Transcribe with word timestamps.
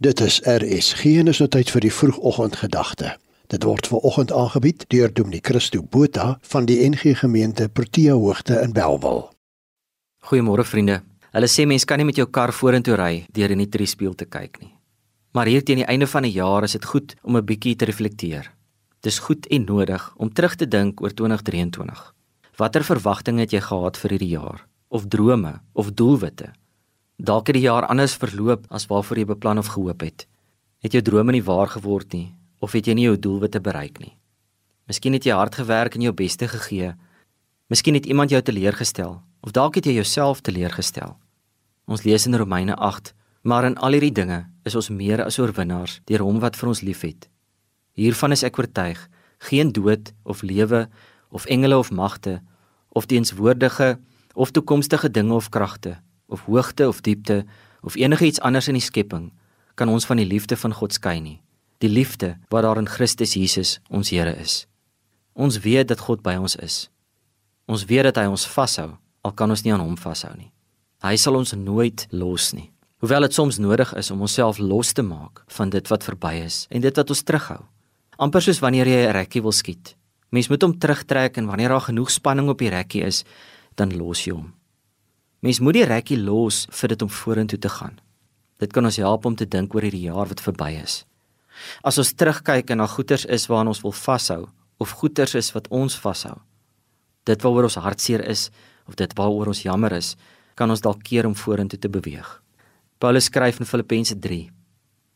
Dit 0.00 0.20
is 0.20 0.40
RSG 0.48 1.04
en 1.20 1.28
is 1.28 1.38
nou 1.42 1.46
tyd 1.52 1.68
vir 1.68 1.84
die 1.84 1.90
vroegoggendgedagte. 1.92 3.10
Dit 3.52 3.66
word 3.68 3.84
ver 3.90 4.06
oggend 4.08 4.30
aangebied 4.32 4.86
deur 4.88 5.10
Dominee 5.12 5.42
Christo 5.44 5.82
Botha 5.84 6.38
van 6.52 6.64
die 6.64 6.78
NG 6.88 7.18
Gemeente 7.20 7.66
Protea 7.68 8.14
Hoogte 8.16 8.56
in 8.64 8.72
Belwel. 8.72 9.26
Goeiemôre 10.30 10.64
vriende. 10.64 11.02
Hulle 11.36 11.50
sê 11.52 11.66
mens 11.68 11.84
kan 11.84 12.00
nie 12.00 12.06
met 12.08 12.16
jou 12.16 12.24
kar 12.32 12.48
vorentoe 12.56 12.96
ry 12.96 13.26
deur 13.36 13.52
in 13.52 13.60
die 13.60 13.68
triespieël 13.68 14.16
te 14.16 14.24
kyk 14.24 14.56
nie. 14.62 14.72
Maar 15.36 15.52
hier 15.52 15.66
teen 15.68 15.82
die 15.82 15.86
einde 15.92 16.08
van 16.08 16.24
die 16.24 16.32
jaar 16.32 16.64
is 16.64 16.78
dit 16.78 16.88
goed 16.94 17.12
om 17.20 17.36
'n 17.36 17.44
bietjie 17.44 17.76
te 17.76 17.84
reflekteer. 17.84 18.48
Dis 19.04 19.18
goed 19.18 19.46
en 19.52 19.64
nodig 19.64 20.14
om 20.16 20.32
terug 20.32 20.56
te 20.56 20.68
dink 20.68 21.02
oor 21.02 21.12
2023. 21.12 22.14
Watter 22.56 22.84
verwagtinge 22.84 23.40
het 23.40 23.52
jy 23.52 23.60
gehad 23.60 23.98
vir 23.98 24.10
hierdie 24.10 24.32
jaar? 24.38 24.66
Of 24.88 25.04
drome 25.08 25.60
of 25.74 25.92
doelwitte? 25.92 26.52
Dalk 27.20 27.50
het 27.50 27.58
die 27.58 27.66
jaar 27.66 27.84
anders 27.84 28.14
verloop 28.16 28.62
as 28.72 28.86
waarvoor 28.88 29.18
jy 29.20 29.26
beplan 29.28 29.58
of 29.60 29.68
gehoop 29.74 30.00
het. 30.00 30.22
Het 30.80 30.94
jou 30.96 31.02
drome 31.04 31.34
nie 31.36 31.44
waar 31.44 31.68
geword 31.68 32.14
nie 32.16 32.32
of 32.64 32.72
het 32.72 32.88
jy 32.88 32.94
nie 32.96 33.04
jou 33.04 33.18
doelwitte 33.18 33.60
bereik 33.60 33.98
nie? 34.00 34.14
Miskien 34.88 35.12
het 35.12 35.28
jy 35.28 35.36
hard 35.36 35.58
gewerk 35.60 35.98
en 35.98 36.06
jou 36.06 36.14
beste 36.16 36.48
gegee. 36.48 36.94
Miskien 37.68 37.98
het 37.98 38.08
iemand 38.08 38.32
jou 38.32 38.40
teleurgestel 38.40 39.20
of 39.44 39.52
dalk 39.52 39.76
het 39.76 39.84
jy 39.84 39.98
jouself 39.98 40.40
teleurgestel. 40.40 41.18
Ons 41.84 42.08
lees 42.08 42.24
in 42.24 42.40
Romeine 42.40 42.76
8, 42.76 43.12
maar 43.44 43.68
in 43.68 43.76
al 43.76 43.98
hierdie 43.98 44.16
dinge 44.16 44.46
is 44.64 44.74
ons 44.74 44.88
meer 44.88 45.20
as 45.24 45.36
oorwinnaars 45.38 46.00
deur 46.08 46.24
hom 46.24 46.40
wat 46.40 46.56
vir 46.56 46.72
ons 46.72 46.80
liefhet. 46.80 47.28
Hiervan 48.00 48.32
is 48.32 48.48
ek 48.48 48.56
oortuig, 48.56 49.08
geen 49.44 49.72
dood 49.76 50.14
of 50.24 50.40
lewe 50.40 50.86
of 51.28 51.44
engele 51.44 51.76
of 51.76 51.92
magte 51.92 52.40
of 52.88 53.04
teenswoordige 53.04 53.98
of 54.32 54.56
toekomstige 54.56 55.12
dinge 55.12 55.36
of 55.36 55.52
kragte 55.52 56.00
of 56.30 56.46
hoogte 56.46 56.88
of 56.88 57.02
diepte 57.04 57.44
of 57.82 57.96
enigiets 57.96 58.40
anders 58.40 58.68
in 58.68 58.78
die 58.78 58.84
skepping 58.84 59.30
kan 59.74 59.88
ons 59.88 60.06
van 60.06 60.20
die 60.20 60.28
liefde 60.28 60.56
van 60.56 60.74
God 60.76 60.92
skei 60.92 61.18
nie. 61.20 61.40
Die 61.80 61.88
liefde 61.88 62.36
wat 62.52 62.64
daar 62.66 62.78
in 62.78 62.88
Christus 62.88 63.34
Jesus 63.34 63.78
ons 63.88 64.10
Here 64.10 64.34
is. 64.36 64.66
Ons 65.32 65.60
weet 65.64 65.88
dat 65.88 66.00
God 66.00 66.22
by 66.22 66.36
ons 66.36 66.56
is. 66.56 66.90
Ons 67.66 67.86
weet 67.88 68.10
dat 68.10 68.20
hy 68.20 68.26
ons 68.28 68.46
vashou 68.46 68.90
al 69.24 69.32
kan 69.36 69.50
ons 69.50 69.62
nie 69.64 69.72
aan 69.72 69.84
hom 69.84 69.96
vashou 70.00 70.32
nie. 70.36 70.50
Hy 71.04 71.16
sal 71.16 71.38
ons 71.38 71.54
nooit 71.56 72.06
los 72.12 72.52
nie. 72.52 72.70
Hoewel 73.00 73.24
dit 73.24 73.34
soms 73.34 73.56
nodig 73.58 73.94
is 73.96 74.10
om 74.12 74.20
onsself 74.20 74.58
los 74.60 74.92
te 74.92 75.02
maak 75.02 75.44
van 75.56 75.70
dit 75.72 75.86
wat 75.88 76.04
verby 76.04 76.34
is 76.44 76.66
en 76.70 76.84
dit 76.84 76.96
wat 76.96 77.10
ons 77.10 77.22
terughou. 77.24 77.62
amper 78.20 78.42
soos 78.44 78.60
wanneer 78.60 78.86
jy 78.86 79.06
'n 79.08 79.12
rekkie 79.16 79.42
wil 79.42 79.52
skiet. 79.52 79.96
Mens 80.30 80.48
moet 80.48 80.62
hom 80.62 80.78
terugtrek 80.78 81.36
en 81.36 81.46
wanneer 81.46 81.68
daar 81.68 81.80
genoeg 81.80 82.10
spanning 82.10 82.48
op 82.48 82.58
die 82.58 82.68
rekkie 82.68 83.02
is, 83.02 83.24
dan 83.74 83.96
los 83.96 84.24
jy 84.24 84.32
hom. 84.32 84.52
Mens 85.40 85.60
moet 85.64 85.78
die 85.78 85.86
rekkie 85.88 86.18
los 86.20 86.66
vir 86.76 86.92
dit 86.92 87.02
om 87.02 87.08
vorentoe 87.08 87.58
te 87.58 87.68
gaan. 87.72 87.96
Dit 88.60 88.74
kan 88.76 88.84
ons 88.84 88.98
help 89.00 89.24
om 89.24 89.36
te 89.36 89.48
dink 89.48 89.74
oor 89.74 89.86
hierdie 89.86 90.04
jaar 90.10 90.28
wat 90.28 90.42
verby 90.44 90.74
is. 90.82 91.04
As 91.84 91.96
ons 92.00 92.12
terugkyk 92.12 92.72
en 92.72 92.82
na 92.82 92.86
goeters 92.88 93.24
is 93.24 93.46
waaraan 93.48 93.72
ons 93.72 93.80
wil 93.84 93.94
vashou 93.96 94.42
of 94.80 94.92
goeters 95.00 95.34
is 95.40 95.48
wat 95.56 95.68
ons 95.72 95.96
vashou. 95.96 96.36
Dit 97.28 97.40
waaroor 97.44 97.68
ons 97.70 97.80
hartseer 97.80 98.24
is 98.28 98.48
of 98.88 98.96
dit 99.00 99.16
waaroor 99.16 99.52
ons 99.52 99.64
jammer 99.64 99.92
is, 99.96 100.14
kan 100.56 100.70
ons 100.72 100.84
dalk 100.84 101.00
keer 101.08 101.28
om 101.28 101.36
vorentoe 101.36 101.78
te 101.80 101.88
beweeg. 101.88 102.28
Paulus 103.00 103.30
skryf 103.32 103.60
in 103.60 103.68
Filippense 103.68 104.18
3: 104.18 104.50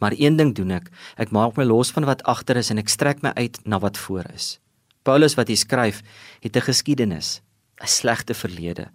Maar 0.00 0.16
een 0.16 0.36
ding 0.36 0.52
doen 0.56 0.76
ek, 0.76 0.90
ek 1.16 1.32
maak 1.32 1.56
my 1.56 1.64
los 1.64 1.92
van 1.96 2.04
wat 2.04 2.24
agter 2.28 2.60
is 2.60 2.70
en 2.70 2.80
ek 2.80 2.92
strek 2.92 3.22
my 3.24 3.32
uit 3.36 3.56
na 3.64 3.80
wat 3.80 3.96
voor 3.96 4.28
is. 4.34 4.58
Paulus 5.02 5.36
wat 5.36 5.48
hier 5.48 5.56
skryf, 5.56 6.02
het 6.40 6.56
'n 6.56 6.68
geskiedenis, 6.68 7.40
'n 7.80 7.88
slegte 7.88 8.34
verlede 8.34 8.90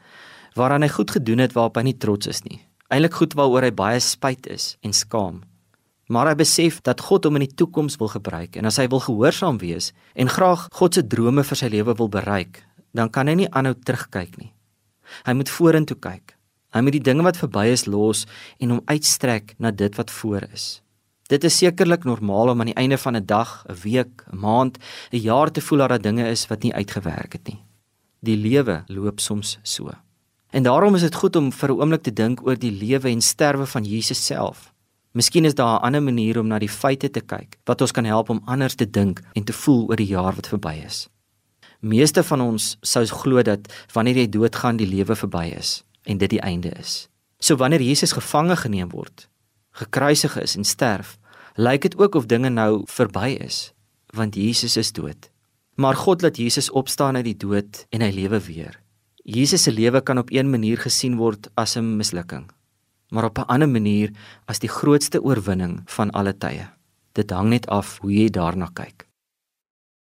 waaraan 0.55 0.85
hy 0.85 0.89
goed 0.89 1.11
gedoen 1.11 1.43
het 1.43 1.53
waarop 1.55 1.77
hy 1.77 1.83
nie 1.89 1.97
trots 1.97 2.27
is 2.31 2.43
nie. 2.47 2.61
Eilik 2.93 3.13
goed 3.13 3.33
waaroor 3.35 3.65
hy 3.67 3.73
baie 3.75 3.99
spyt 3.99 4.47
is 4.47 4.75
en 4.85 4.93
skaam. 4.93 5.43
Maar 6.07 6.31
hy 6.31 6.35
besef 6.37 6.81
dat 6.85 7.01
God 7.01 7.25
hom 7.25 7.39
in 7.39 7.47
die 7.47 7.55
toekoms 7.57 7.97
wil 7.97 8.11
gebruik 8.13 8.55
en 8.59 8.69
as 8.69 8.77
hy 8.77 8.85
wil 8.91 9.01
gehoorsaam 9.01 9.57
wees 9.63 9.91
en 10.13 10.29
graag 10.29 10.67
God 10.77 10.95
se 10.95 11.03
drome 11.03 11.43
vir 11.43 11.59
sy 11.59 11.71
lewe 11.73 11.95
wil 11.97 12.11
bereik, 12.13 12.61
dan 12.93 13.09
kan 13.09 13.27
hy 13.27 13.39
nie 13.41 13.49
aanhou 13.51 13.73
terugkyk 13.73 14.37
nie. 14.37 14.53
Hy 15.25 15.33
moet 15.33 15.51
vorentoe 15.51 15.97
kyk. 15.97 16.35
Hy 16.75 16.81
moet 16.83 16.97
die 16.97 17.05
dinge 17.07 17.25
wat 17.25 17.39
verby 17.39 17.67
is 17.73 17.85
los 17.89 18.25
en 18.59 18.75
hom 18.75 18.83
uitstrek 18.91 19.55
na 19.59 19.71
dit 19.71 19.97
wat 19.97 20.11
voor 20.11 20.45
is. 20.51 20.81
Dit 21.31 21.43
is 21.47 21.57
sekerlik 21.57 22.05
normaal 22.05 22.51
om 22.53 22.61
aan 22.61 22.69
die 22.69 22.77
einde 22.77 22.97
van 23.01 23.15
'n 23.17 23.25
dag, 23.25 23.65
'n 23.65 23.73
week, 23.81 24.23
'n 24.29 24.37
maand, 24.37 24.77
'n 25.11 25.17
jaar 25.17 25.51
te 25.51 25.61
voel 25.61 25.79
dat 25.79 25.89
daar 25.89 26.01
dinge 26.01 26.29
is 26.29 26.47
wat 26.47 26.63
nie 26.63 26.73
uitgewerk 26.73 27.33
het 27.33 27.47
nie. 27.47 27.63
Die 28.21 28.37
lewe 28.37 28.83
loop 28.87 29.19
soms 29.19 29.59
so. 29.63 30.04
En 30.55 30.63
daarom 30.63 30.95
is 30.95 31.01
dit 31.01 31.15
goed 31.15 31.35
om 31.35 31.51
vir 31.51 31.69
'n 31.69 31.79
oomblik 31.79 32.01
te 32.01 32.13
dink 32.13 32.47
oor 32.47 32.55
die 32.59 32.71
lewe 32.71 33.09
en 33.09 33.21
sterwe 33.21 33.65
van 33.65 33.83
Jesus 33.83 34.25
self. 34.25 34.73
Miskien 35.11 35.45
is 35.45 35.55
daar 35.55 35.79
'n 35.79 35.83
ander 35.83 36.03
manier 36.03 36.39
om 36.39 36.47
na 36.47 36.59
die 36.59 36.69
feite 36.69 37.09
te 37.09 37.19
kyk 37.19 37.57
wat 37.63 37.81
ons 37.81 37.91
kan 37.91 38.05
help 38.05 38.29
om 38.29 38.41
anders 38.45 38.75
te 38.75 38.89
dink 38.89 39.21
en 39.33 39.43
te 39.43 39.53
voel 39.53 39.87
oor 39.87 39.95
die 39.95 40.07
jaar 40.07 40.35
wat 40.35 40.47
verby 40.47 40.81
is. 40.85 41.09
Meeste 41.79 42.23
van 42.23 42.41
ons 42.41 42.77
sou 42.81 43.05
glo 43.05 43.41
dat 43.41 43.73
wanneer 43.93 44.15
jy 44.15 44.29
doodgaan 44.29 44.77
die 44.77 44.87
lewe 44.87 45.15
verby 45.15 45.53
is 45.57 45.83
en 46.03 46.17
dit 46.17 46.29
die 46.29 46.41
einde 46.41 46.69
is. 46.69 47.09
So 47.37 47.55
wanneer 47.55 47.81
Jesus 47.81 48.11
gevange 48.11 48.55
geneem 48.55 48.89
word, 48.89 49.29
gekruisig 49.71 50.41
is 50.41 50.55
en 50.55 50.63
sterf, 50.63 51.17
lyk 51.55 51.81
dit 51.81 51.97
ook 51.97 52.15
of 52.15 52.25
dinge 52.25 52.49
nou 52.49 52.83
verby 52.85 53.37
is 53.39 53.73
want 54.13 54.35
Jesus 54.35 54.77
is 54.77 54.91
dood. 54.91 55.29
Maar 55.73 55.95
God 55.95 56.21
laat 56.21 56.37
Jesus 56.37 56.71
opstaan 56.71 57.15
uit 57.15 57.25
die 57.25 57.37
dood 57.37 57.85
en 57.89 58.01
hy 58.01 58.11
lewe 58.11 58.39
weer. 58.39 58.84
Jesus 59.27 59.63
se 59.63 59.71
lewe 59.71 60.01
kan 60.01 60.17
op 60.17 60.29
een 60.29 60.49
manier 60.49 60.77
gesien 60.77 61.15
word 61.17 61.49
as 61.53 61.75
'n 61.75 61.97
mislukking, 61.97 62.45
maar 63.09 63.23
op 63.23 63.37
'n 63.37 63.49
ander 63.53 63.69
manier 63.69 64.11
as 64.45 64.59
die 64.59 64.69
grootste 64.69 65.23
oorwinning 65.23 65.81
van 65.85 66.11
alle 66.11 66.37
tye. 66.37 66.69
Dit 67.11 67.29
hang 67.31 67.49
net 67.49 67.67
af 67.67 67.97
hoe 68.01 68.13
jy 68.13 68.29
daarna 68.29 68.69
kyk. 68.73 69.07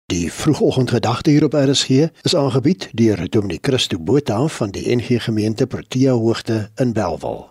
Die 0.07 0.33
vroegoggendgedagte 0.33 1.31
hier 1.31 1.45
op 1.45 1.53
RSG 1.53 1.89
is 2.23 2.37
aangebied 2.37 2.89
deur 2.93 3.29
Dominee 3.29 3.59
Christo 3.61 3.99
Botha 3.99 4.47
van 4.47 4.71
die 4.71 4.97
NG 4.97 5.23
Gemeente 5.23 5.67
Protea 5.67 6.13
Hoogte 6.13 6.71
in 6.75 6.93
Belwel. 6.93 7.50